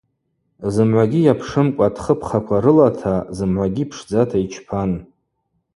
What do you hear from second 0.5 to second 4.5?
Зымгӏвагьи йапшымкӏва атхыпхаква рылата, зымгӏвагьи пшдзата